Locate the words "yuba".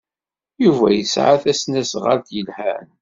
0.63-0.87